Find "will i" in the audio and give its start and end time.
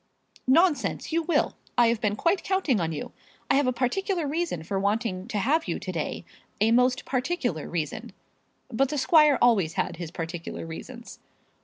1.21-1.85